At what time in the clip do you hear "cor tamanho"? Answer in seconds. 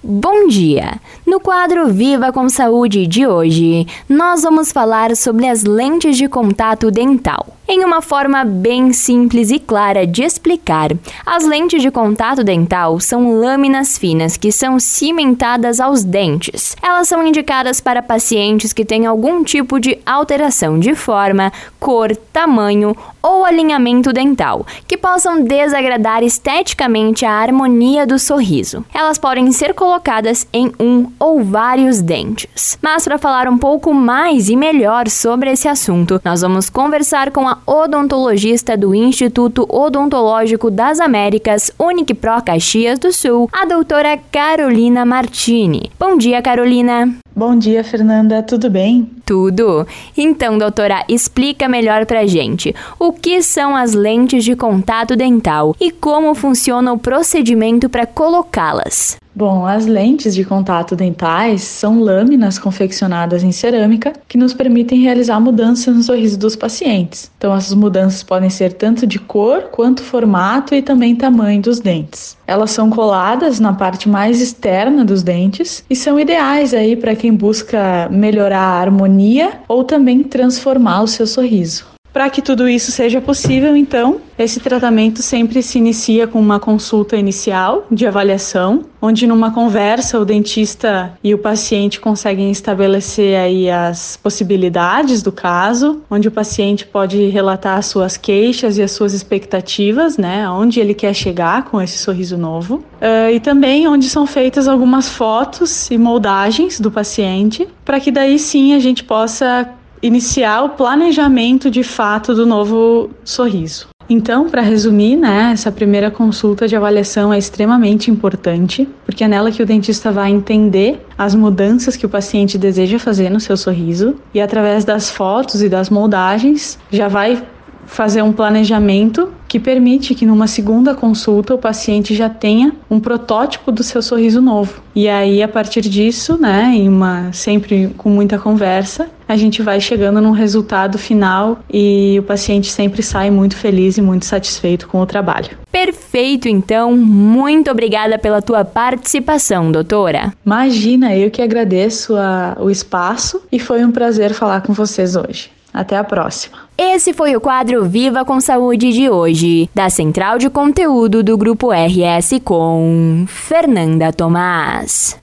21.78-22.96